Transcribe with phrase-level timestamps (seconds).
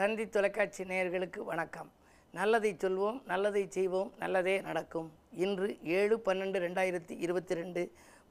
[0.00, 1.88] தந்தி தொலைக்காட்சி நேயர்களுக்கு வணக்கம்.
[2.36, 5.08] நல்லதை சொல்வோம் நல்லதை செய்வோம் நல்லதே நடக்கும்.
[5.44, 5.66] இன்று
[5.96, 7.82] ஏழு பன்னெண்டு ரெண்டாயிரத்தி இருபத்தி ரெண்டு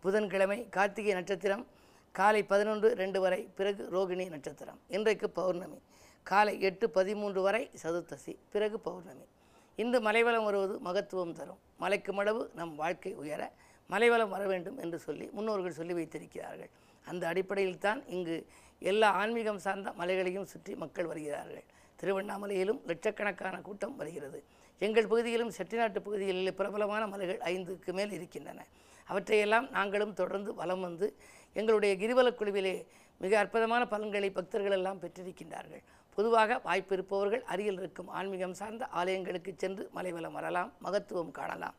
[0.04, 1.64] புதன்கிழமை கார்த்திகை நட்சத்திரம்
[2.12, 4.80] காலை பதினொன்று ரெண்டு வரை பிறகு ரோகிணி நட்சத்திரம்.
[4.88, 5.80] இன்றைக்கு பௌர்ணமி.
[6.24, 9.28] காலை எட்டு பதிமூன்று வரை சதுர்த்தசி பிறகு பௌர்ணமி.
[9.76, 11.62] இன்று மலைவலம் வருவது மகத்துவம் தரும்.
[11.84, 13.52] மலைக்கு மளவு நம் வாழ்க்கை உயர
[13.88, 16.72] மலைவலம் வர வேண்டும் என்று சொல்லி முன்னோர்கள் சொல்லி வைத்திருக்கிறார்கள்.
[17.06, 18.36] அந்த அடிப்படையில் தான் இங்கு
[18.80, 21.64] எல்லா ஆன்மீகம் சார்ந்த மலைகளையும் சுற்றி மக்கள் வருகிறார்கள்.
[22.02, 24.44] திருவண்ணாமலையிலும் லட்சக்கணக்கான கூட்டம் வருகிறது.
[24.80, 28.66] எங்கள் பகுதியிலும் செட்டிநாட்டு பகுதிகளில் பிரபலமான மலைகள் ஐந்துக்கு மேல் இருக்கின்றன.
[29.06, 31.16] அவற்றையெல்லாம் நாங்களும் தொடர்ந்து வலம் வந்து
[31.54, 32.86] எங்களுடைய கிரிவலக் குழுவிலே
[33.18, 35.84] மிக அற்புதமான பலன்களை பக்தர்கள் எல்லாம் பெற்றிருக்கின்றார்கள்.
[36.14, 41.76] பொதுவாக வாய்ப்பு இருப்பவர்கள் அருகில் இருக்கும் ஆன்மீகம் சார்ந்த ஆலயங்களுக்கு சென்று மலைவலம் வரலாம் மகத்துவம் காணலாம்.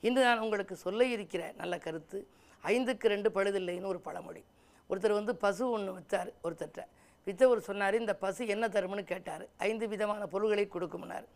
[0.00, 2.28] இன்று நான் உங்களுக்கு சொல்ல இருக்கிற நல்ல கருத்து
[2.64, 4.44] ஐந்துக்கு ரெண்டு பழுதில்லைன்னு ஒரு பழமொழி.
[4.90, 6.82] ஒருத்தர் வந்து பசு ஒன்று விற்றார் ஒருத்தர்கிட்ட
[7.26, 9.44] விற்றவர் சொன்னார் இந்த பசு என்ன தரும்னு கேட்டார்.
[9.68, 11.26] ஐந்து விதமான பொருள்களை கொடுக்கும்னார்.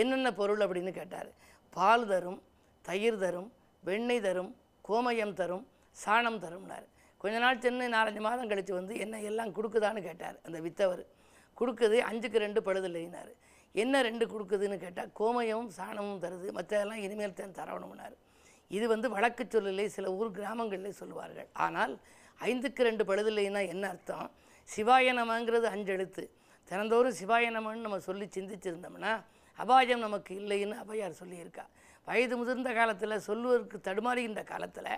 [0.00, 0.60] என்னென்ன பொருள்?
[0.64, 1.30] அப்படின்னு கேட்டார்.
[1.76, 2.40] பால் தரும்
[2.84, 3.48] தயிர் தரும்
[3.88, 4.50] வெண்ணெய் தரும்
[4.88, 5.64] கோமயம் தரும்
[5.96, 6.86] சாணம் தரும்னார்.
[7.22, 10.00] கொஞ்ச நாள் சென்று நாலஞ்சு மாதம் கழித்து வந்து என்ன எல்லாம் கொடுக்குதான்னு?
[10.08, 11.02] கேட்டார் அந்த வித்தவர்.
[11.58, 13.32] கொடுக்குது அஞ்சுக்கு ரெண்டு பழுதில்லைனார்
[13.82, 16.48] என்ன ரெண்டு கொடுக்குதுன்னு கேட்டால் கோமயமும் சாணமும் தருது.
[16.58, 18.16] மற்றதெல்லாம் இனிமேல் தான் தரணும்னார்.
[18.76, 21.48] இது வந்து வழக்கு சொல்லலை சில ஊர் கிராமங்களில் சொல்லுவார்கள்.
[21.66, 21.94] ஆனால்
[22.46, 24.30] ஐந்துக்கு ரெண்டு பழுதில்லைன்னா என்ன அர்த்தம்?
[24.68, 26.24] சிவாய நமங்கிறது அஞ்சு எழுத்து.
[26.68, 29.12] தினந்தோறும் சிவாய நமன்னு நம்ம சொல்லி சிந்திச்சிருந்தோம்னா
[29.58, 31.64] அபாயம் நமக்கு இல்லைன்னு அபையார் சொல்லியிருக்கா.
[32.04, 34.92] வயது முதிர்ந்த காலத்தில் சொல்லுவதற்கு தடுமாறுகின்ற காலத்தில்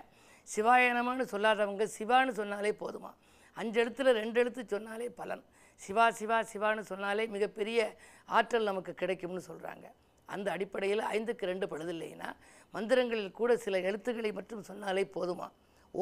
[0.47, 3.11] சிவாய நமன்னு சொல்லாதவங்க சிவான்னு சொன்னாலே போதுமா?
[3.53, 5.43] அஞ்சு எழுத்துல ரெண்டு எழுத்து சொன்னாலே பலன்.
[5.81, 7.79] சிவா சிவா சிவான்னு சொன்னாலே மிகப்பெரிய
[8.25, 9.85] ஆற்றல் நமக்கு கிடைக்கும்னு சொல்கிறாங்க
[10.25, 12.29] அந்த அடிப்படையில் ஐந்துக்கு ரெண்டு பழுதில்லைன்னா
[12.73, 15.47] மந்திரங்களில் கூட சில எழுத்துக்களை மட்டும் சொன்னாலே போதுமா?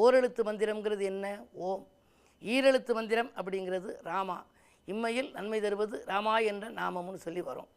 [0.00, 1.44] ஓரெழுத்து மந்திரம்ங்கிறது என்ன?
[1.52, 1.86] ஓம்
[2.42, 4.46] ஈரெழுத்து மந்திரம் அப்படிங்கிறது ராமா.
[4.86, 7.68] இம்மையில் நன்மை தருவது ராமா என்ற நாமம்னு சொல்லி வரும்.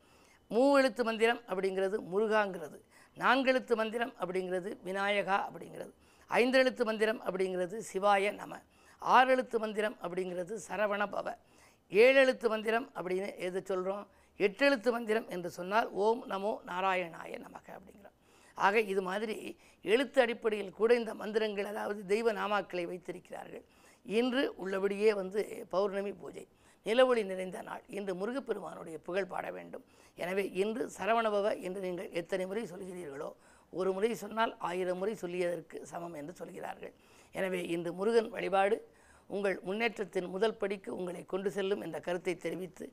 [0.50, 2.78] மூவெழுத்து மந்திரம் அப்படிங்கிறது முருகாங்கிறது.
[3.18, 5.94] நான்கெழுத்து மந்திரம் அப்படிங்கிறது விநாயகா அப்படிங்கிறது.
[6.30, 8.56] ஐந்தெழுத்து மந்திரம் அப்படிங்கிறது சிவாய நம.
[9.02, 11.36] ஆறெழுத்து மந்திரம் அப்படிங்கிறது சரவண பவ.
[11.90, 14.08] ஏழெழுத்து மந்திரம் அப்படின்னு எது சொல்கிறோம்
[14.38, 18.18] எட்டெழுத்து மந்திரம் என்று சொன்னால் ஓம் நமோ நாராயணாய நமக அப்படிங்கிறோம்.
[18.66, 19.36] ஆக இது மாதிரி
[19.86, 23.64] எழுத்து அடிப்படையில் கூட இந்த மந்திரங்கள் அதாவது தெய்வ நாமாக்களை வைத்திருக்கிறார்கள்.
[24.06, 25.42] இன்று உள்ளபடியே வந்து
[25.74, 26.46] பௌர்ணமி பூஜை
[26.86, 27.84] நிலவொளி நிறைந்த நாள்.
[27.98, 29.84] இன்று முருகப்பெருமானுடைய புகழ் பாட வேண்டும்.
[30.18, 33.30] எனவே இன்று சரவணபவ என்று நீங்கள் எத்தனை முறை சொல்கிறீர்களோ
[33.74, 36.94] ஒரு முறை சொன்னால் ஆயிரம் முறை சொல்லியதற்கு சமம் என்று சொல்கிறார்கள்.
[37.36, 38.78] எனவே இன்று முருகன் வழிபாடு
[39.36, 42.86] உங்கள் முன்னேற்றத்தின் முதல் படிக்கு உங்களை கொண்டு செல்லும் என்ற கருத்தை தெரிவித்து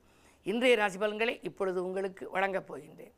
[0.53, 3.15] இன்றைய ராசி பலன்களை இப்பொழுது உங்களுக்கு வழங்கப் போகின்றேன்.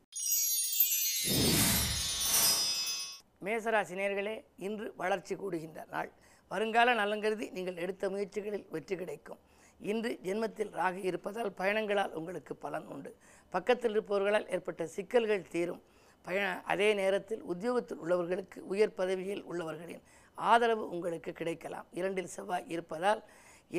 [3.45, 6.09] மேசராசி நேர்களே இன்று வளர்ச்சி கூடுகின்ற நாள்.
[6.51, 9.39] வருங்கால நலங்கருதி நீங்கள் எடுத்த முயற்சிகளில் வெற்றி கிடைக்கும்.
[9.79, 13.11] இன்று ஜென்மத்தில் ராகு இருப்பதால் பயணங்களால் உங்களுக்கு பலன் உண்டு.
[13.49, 15.81] பக்கத்தில் இருப்பவர்களால் ஏற்பட்ட சிக்கல்கள் தீரும்.
[16.21, 20.03] பயண அதே நேரத்தில் உத்தியோகத்தில் உள்ளவர்களுக்கு உயர் பதவியில் உள்ளவர்களின்
[20.35, 21.87] ஆதரவு உங்களுக்கு கிடைக்கலாம்.
[21.91, 23.21] இரண்டில் செவ்வாய் இருப்பதால்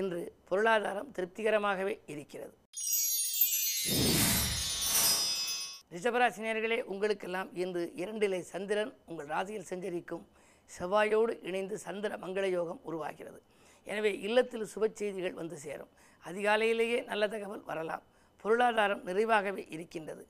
[0.01, 2.55] இன்று பொருளாதாரம் திருப்திகரமாகவே இருக்கிறது.
[5.93, 10.25] ரிஷபராசினியர்களே உங்களுக்கெல்லாம் இன்று இரண்டிலே சந்திரன் உங்கள் ராசியில் சஞ்சரிக்கும்
[10.71, 13.39] செவ்வாயோடு இணைந்து சந்திர மங்கள யோகம் உருவாகிறது.
[13.87, 15.91] எனவே இல்லத்தில் சுப செய்திகள் வந்து சேரும்.
[16.25, 18.03] அதிகாலையிலேயே நல்ல தகவல் வரலாம்.
[18.43, 20.25] பொருளாதாரம் நிறைவாகவே இருக்கின்றது.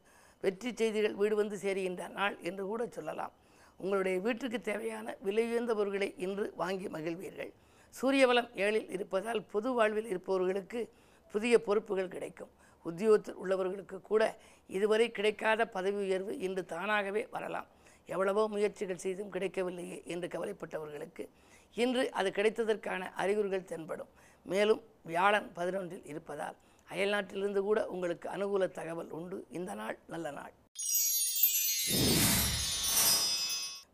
[0.44, 3.32] வெற்றி செய்திகள் வீடு வந்து சேருகின்ற நாள் என்று கூட சொல்லலாம்.
[3.82, 7.52] உங்களுடைய வீட்டுக்கு தேவையான விலை உயர்ந்த பொருட்களை இன்று வாங்கி மகிழ்வீர்கள்.
[7.94, 10.80] சூரியவளம் ஏழில் இருப்பதால் பொது வாழ்வில் இருப்பவர்களுக்கு
[11.34, 12.52] புதிய பொறுப்புகள் கிடைக்கும்.
[12.88, 14.22] உத்தியோகத்தில் உள்ளவர்களுக்கு கூட
[14.76, 17.68] இதுவரை கிடைக்காத பதவி உயர்வு இன்று தானாகவே வரலாம்.
[18.14, 21.24] எவ்வளவோ முயற்சிகள் செய்தும் கிடைக்கவில்லையே என்று கவலைப்பட்டவர்களுக்கு
[21.82, 24.12] இன்று அது கிடைத்ததற்கான அறிகுறிகள் தென்படும்.
[24.52, 26.56] மேலும் வியாழன் பதினொன்றில் இருப்பதால்
[26.88, 29.38] அயல்நாட்டிலிருந்து கூட உங்களுக்கு அனுகூல தகவல் உண்டு.
[29.58, 30.54] இந்த நாள் நல்ல நாள்.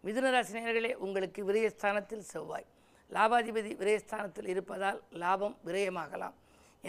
[0.06, 2.66] மிதுனராசினியர்களே உங்களுக்கு விரயஸ்தானத்தில் செவ்வாய்.
[3.14, 6.36] லாபாதிபதி விரயஸ்தானத்தில் இருப்பதால் லாபம் விரயமாகலாம்.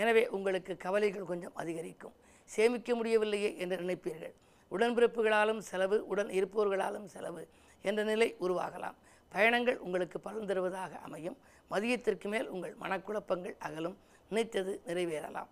[0.02, 2.16] எனவே உங்களுக்கு கவலைகள் கொஞ்சம் அதிகரிக்கும்.
[2.50, 4.34] சேமிக்க முடியவில்லையே என்று நினைப்பீர்கள்.
[4.72, 7.44] உடன்பிறப்புகளாலும் செலவு உடன் இருப்பவர்களாலும் செலவு
[7.90, 8.98] என்ற நிலை உருவாகலாம்.
[9.32, 11.38] பயணங்கள் உங்களுக்கு பலன் தருவதாக அமையும்.
[11.72, 13.98] மதியத்திற்கு மேல் உங்கள் மனக்குழப்பங்கள் அகலும்.
[14.30, 15.50] நினைத்தது நிறைவேறலாம்.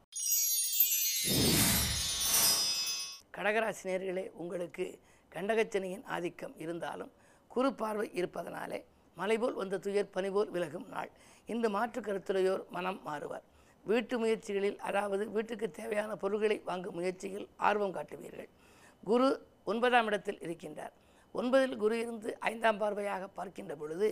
[3.35, 4.85] கடகராசினியர்களே உங்களுக்கு
[5.35, 7.11] கண்டகச்சனையின் ஆதிக்கம் இருந்தாலும்
[7.53, 8.79] குறு பார்வை இருப்பதனாலே
[9.19, 11.11] மலைபோல் வந்த துயர் பனிபோல் விலகும் நாள்.
[11.53, 13.43] இந்த மாற்று கருத்துடையோர் மனம் மாறுவர்.
[13.89, 18.49] வீட்டு முயற்சிகளில் அதாவது வீட்டுக்கு தேவையான பொருட்களை வாங்கும் முயற்சியில் ஆர்வம் காட்டுவீர்கள்.
[19.09, 19.27] குரு
[19.71, 20.93] ஒன்பதாம் இடத்தில் இருக்கின்றார்.
[21.39, 24.07] ஒன்பதில் குரு இருந்து ஐந்தாம் பார்வையாக பார்க்கின்ற பொழுது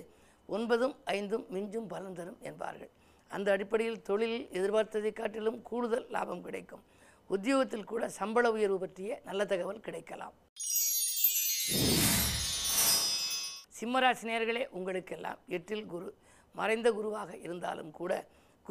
[0.56, 2.92] ஒன்பதும் ஐந்தும் மிஞ்சும் பலன் தரும் என்பார்கள்.
[3.32, 6.84] அந்த அடிப்படையில் தொழிலில் எதிர்பார்த்ததை காட்டிலும் கூடுதல் லாபம் கிடைக்கும்.
[7.30, 10.36] உத்தியோகத்தில் கூட சம்பள உயர்வு பற்றிய நல்ல தகவல் கிடைக்கலாம்.
[13.78, 16.10] சிம்மராசினியர்களே உங்களுக்கெல்லாம் எட்டில் குரு
[16.56, 18.14] மறைந்த குருவாக இருந்தாலும் கூட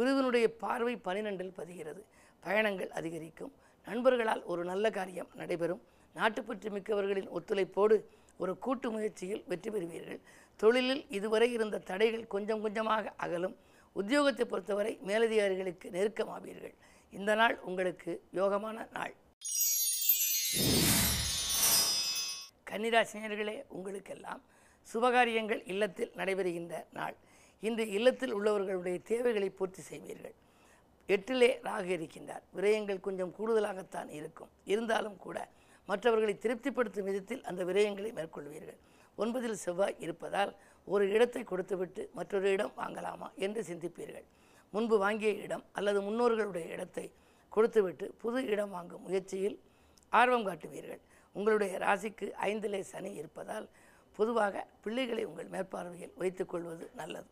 [0.01, 2.03] குருவினுடைய பார்வை பனிரெண்டில் பதிகிறது.
[2.45, 3.51] பயணங்கள் அதிகரிக்கும்.
[3.87, 5.83] நண்பர்களால் ஒரு நல்ல காரியம் நடைபெறும்.
[6.17, 7.97] நாட்டுப்பற்று மிக்கவர்களின் ஒத்துழைப்போடு
[8.43, 10.21] ஒரு கூட்டு முயற்சியில் வெற்றி பெறுவீர்கள்.
[10.57, 13.57] தொழிலில் இதுவரை இருந்த தடைகள் கொஞ்சம் கொஞ்சமாக அகலும்.
[13.97, 16.75] உத்தியோகத்தை பொறுத்தவரை மேலதிகாரிகளுக்கு நெருக்கமாவீர்கள்.
[17.11, 19.15] இந்த நாள் உங்களுக்கு யோகமான நாள்.
[22.71, 24.43] கன்னிராசினியர்களே உங்களுக்கெல்லாம்
[24.93, 27.17] சுபகாரியங்கள் இல்லத்தில் நடைபெறுகின்ற நாள்.
[27.67, 30.37] இன்று இல்லத்தில் உள்ளவர்களுடைய தேவைகளை பூர்த்தி செய்வீர்கள்.
[31.09, 32.45] எட்டிலே ராகு இருக்கின்றார்.
[32.57, 34.51] விரயங்கள் கொஞ்சம் கூடுதலாகத்தான் இருக்கும்.
[34.73, 35.39] இருந்தாலும் கூட
[35.89, 38.79] மற்றவர்களை திருப்திப்படுத்தும் விதத்தில் அந்த விரயங்களை மேற்கொள்வீர்கள்.
[39.19, 40.53] ஒன்பதில் செவ்வாய் இருப்பதால்
[40.89, 44.27] ஒரு இடத்தை கொடுத்துவிட்டு மற்றொரு இடம் வாங்கலாமா என்று சிந்திப்பீர்கள்.
[44.75, 47.07] முன்பு வாங்கிய இடம் அல்லது முன்னோர்களுடைய இடத்தை
[47.49, 49.59] கொடுத்துவிட்டு புது இடம் வாங்கும் முயற்சியில்
[50.13, 51.03] ஆர்வம் காட்டுவீர்கள்.
[51.37, 53.69] உங்களுடைய ராசிக்கு ஐந்திலே சனி இருப்பதால்
[54.19, 57.29] பொதுவாக பிள்ளைகளை உங்கள் மேற்பார்வையில் வைத்துக்கொள்வது நல்லது.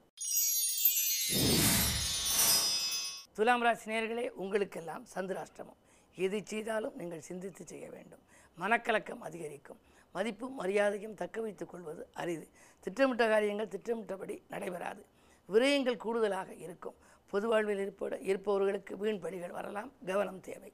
[3.38, 5.78] துலாம் ராசி நேர்களே உங்களுக்கெல்லாம் சந்திராஷ்டிரமம்
[6.16, 8.22] எது செய்தாலும் நீங்கள் சிந்தித்து செய்ய வேண்டும்.
[8.58, 9.80] மனக்கலக்கம் அதிகரிக்கும்.
[10.12, 12.48] மதிப்பும் மரியாதையும் தக்க வைத்துக் கொள்வது அரிது.
[12.80, 15.04] திட்டமிட்ட காரியங்கள் திட்டமிட்டபடி நடைபெறாது.
[15.48, 16.94] விரயங்கள் கூடுதலாக இருக்கும்.
[17.26, 19.92] பொது வாழ்வில் இருப்ப இருப்பவர்களுக்கு வீண் பலிகள் வரலாம்.
[20.06, 20.72] கவனம் தேவை.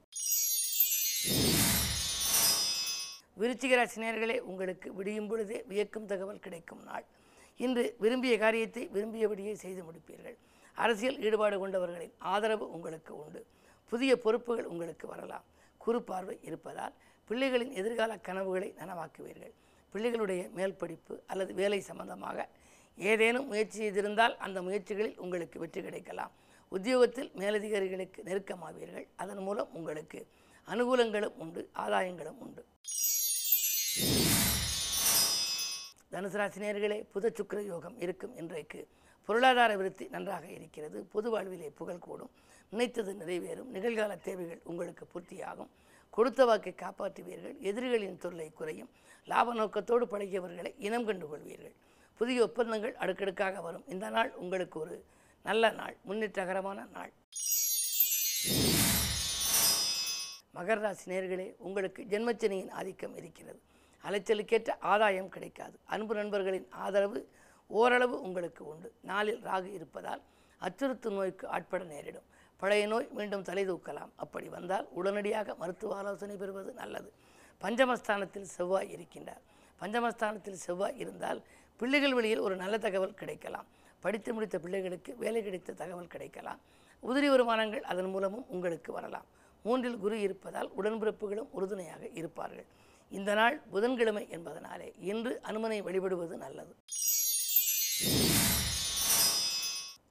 [3.39, 7.05] விருச்சிக உங்களுக்கு விடியும் பொழுதே வியக்கும் தகவல் கிடைக்கும் நாள்.
[7.57, 10.37] இன்று விரும்பிய காரியத்தை விரும்பியபடியே செய்து முடிப்பீர்கள்.
[10.83, 13.41] அரசியல் ஈடுபாடு கொண்டவர்களின் ஆதரவு உங்களுக்கு உண்டு.
[13.91, 15.45] புதிய பொறுப்புகள் உங்களுக்கு வரலாம்.
[15.77, 16.93] குறு பார்வை இருப்பதால்
[17.29, 19.53] பிள்ளைகளின் எதிர்கால கனவுகளை நனவாக்குவீர்கள்.
[19.93, 22.47] பிள்ளைகளுடைய மேல் படிப்பு அல்லது வேலை சம்பந்தமாக
[22.97, 26.33] ஏதேனும் முயற்சி செய்திருந்தால் அந்த முயற்சிகளில் உங்களுக்கு வெற்றி கிடைக்கலாம்.
[26.75, 29.07] உத்தியோகத்தில் மேலதிகாரிகளுக்கு நெருக்கமாவீர்கள்.
[29.15, 30.19] அதன் மூலம் உங்களுக்கு
[30.67, 32.61] அனுகூலங்களும் உண்டு ஆதாயங்களும் உண்டு.
[36.13, 38.81] தனுசு ராசினியர்களே புத சுக்கிர யோகம் இருக்கும் இன்றைக்கு.
[39.25, 41.01] பொருளாதார விருத்தி நன்றாக இருக்கிறது.
[41.01, 42.31] பொது வாழ்விலே புகழ் கூடும்.
[42.69, 43.77] நினைத்தது நிறைவேறும்.
[43.77, 45.67] நிகழ்கால தேவைகள் உங்களுக்கு பூர்த்தியாகும்.
[46.09, 47.59] கொடுத்த வாக்கை காப்பாற்றுவீர்கள்.
[47.59, 48.89] எதிரிகளின் தொல்லை குறையும்.
[49.25, 51.75] லாப நோக்கத்தோடு பழகியவர்களை இனம் கண்டு கொள்வீர்கள்.
[52.17, 53.83] புதிய ஒப்பந்தங்கள் அடுக்கடுக்காக வரும்.
[53.87, 55.05] இந்த நாள் உங்களுக்கு ஒரு
[55.43, 55.97] நல்ல நாள்.
[56.07, 57.11] முன்னேற்றகரமான நாள்.
[60.55, 63.61] மகர ராசி நேர்களே உங்களுக்கு ஜென்மச்சனியின் ஆதிக்கம் இருக்கிறது.
[64.03, 65.79] அலைச்சலுக்கேற்ற ஆதாயம் கிடைக்காது.
[65.83, 67.29] அன்பு நண்பர்களின் ஆதரவு
[67.67, 68.93] ஓரளவு உங்களுக்கு உண்டு.
[69.01, 70.21] நாளில் ராகு இருப்பதால்
[70.61, 72.23] அச்சுறுத்து நோய்க்கு ஆட்பட நேரிடும்.
[72.57, 74.11] பழைய நோய் மீண்டும் தலை தூக்கலாம்.
[74.15, 77.11] அப்படி வந்தால் உடனடியாக மருத்துவ ஆலோசனை பெறுவது நல்லது.
[77.61, 79.43] பஞ்சமஸ்தானத்தில் செவ்வாய் இருக்கின்றார்.
[79.81, 81.43] பஞ்சமஸ்தானத்தில் செவ்வாய் இருந்தால்
[81.75, 83.67] பிள்ளைகள் வழியில் ஒரு நல்ல தகவல் கிடைக்கலாம்.
[83.99, 86.59] படித்து முடித்த பிள்ளைகளுக்கு வேலை கிடைத்த தகவல் கிடைக்கலாம்.
[87.03, 89.25] உதிரி வருமானங்கள் அதன் மூலமும் உங்களுக்கு வரலாம்.
[89.63, 92.65] மூன்றில் குரு இருப்பதால் உடன்பிறப்புகளும் உறுதுணையாக இருப்பார்கள்.
[93.09, 96.75] இந்த நாள் புதன்கிழமை என்பதனாலே இன்று அனுமனை வழிபடுவது நல்லது.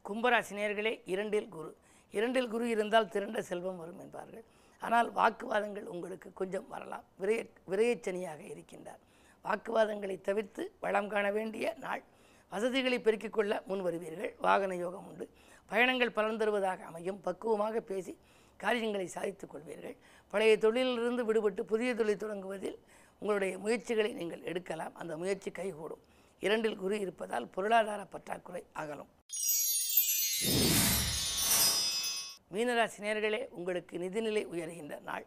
[0.09, 1.77] கும்பராசினியர்களே இரண்டில் குரு.
[2.11, 4.45] இரண்டில் குரு இருந்தால் திரண்ட செல்வம் வரும் என்பார்கள்.
[4.81, 7.05] ஆனால் வாக்குவாதங்கள் உங்களுக்கு கொஞ்சம் வரலாம்.
[7.21, 9.01] விரைய விரையச்சனியாக இருக்கின்றார்.
[9.45, 12.03] வாக்குவாதங்களை தவிர்த்து வளம் காண வேண்டிய நாள்.
[12.51, 14.35] வசதிகளை பெருக்கிக் கொள்ள முன் வருவீர்கள்.
[14.39, 15.31] வாகன யோகம் உண்டு.
[15.67, 17.21] பயணங்கள் பலன் தருவதாக அமையும்.
[17.21, 18.19] பக்குவமாக பேசி
[18.56, 19.97] காரியங்களை சாதித்துக் கொள்வீர்கள்.
[20.31, 22.79] பழைய தொழிலிலிருந்து விடுபட்டு புதிய தொழில் தொடங்குவதில்
[23.19, 24.94] உங்களுடைய முயற்சிகளை நீங்கள் எடுக்கலாம்.
[24.94, 26.05] அந்த முயற்சி கைகூடும்.
[26.44, 29.10] இரண்டில் குரு இருப்பதால் பொருளாதார பற்றாக்குறை அகலும்.
[32.55, 35.24] மீனராசி நேர்களே உங்களுக்கு நிதிநிலை உயர்கின்ற நாள்.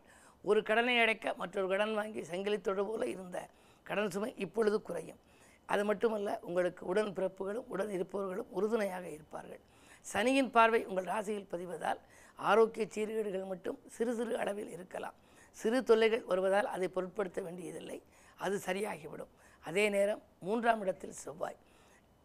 [0.50, 3.38] ஒரு கடனை அடைக்க மற்றொரு கடன் வாங்கி சங்கிலித்தொடு போல இருந்த
[3.84, 5.20] கடன் சுமை இப்பொழுது குறையும்.
[5.66, 9.64] அது மட்டுமல்ல உங்களுக்கு உடன் பிறப்புகளும் உடன் இருப்பவர்களும் உறுதுணையாக இருப்பார்கள்.
[10.12, 12.02] சனியின் பார்வை உங்கள் ராசியில் பதிவதால்
[12.50, 15.18] ஆரோக்கிய சீர்கேடுகள் மட்டும் சிறு சிறு அளவில் இருக்கலாம்.
[15.58, 18.00] சிறு தொல்லைகள் வருவதால் அதை பொருட்படுத்த வேண்டியதில்லை.
[18.46, 19.34] அது சரியாகிவிடும்.
[19.60, 21.58] அதே நேரம் மூன்றாம் இடத்தில் செவ்வாய்.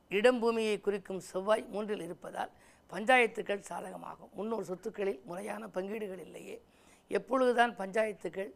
[0.08, 2.50] இடம் பூமியை குறிக்கும் செவ்வாய் மூன்றில் இருப்பதால்
[2.92, 4.32] பஞ்சாயத்துக்கள் சாதகமாகும்.
[4.32, 6.62] முன்னோர் சொத்துக்களில் முறையான பங்கீடுகள் இல்லையே.
[7.08, 8.50] எப்பொழுதுதான் பஞ்சாயத்துக்கள்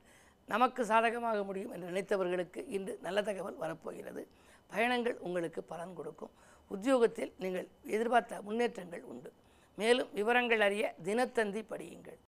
[0.47, 4.29] நமக்கு சாதகமாக முடியும் என்று நினைத்தவர்களுக்கு இன்று நல்ல தகவல் வரப்போகிறது.
[4.67, 6.31] பயணங்கள் உங்களுக்கு பலன் கொடுக்கும்.
[6.69, 9.33] உத்தியோகத்தில் நீங்கள் எதிர்பார்த்த முன்னேற்றங்கள் உண்டு.
[9.75, 12.19] மேலும் விவரங்கள் அறிய தினத்தந்தி படியுங்கள்.